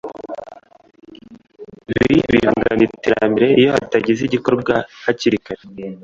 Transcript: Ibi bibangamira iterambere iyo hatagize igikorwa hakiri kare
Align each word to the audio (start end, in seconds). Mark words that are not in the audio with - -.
Ibi 1.93 2.17
bibangamira 2.31 2.91
iterambere 2.97 3.47
iyo 3.59 3.69
hatagize 3.75 4.21
igikorwa 4.25 4.73
hakiri 5.05 5.37
kare 5.45 5.63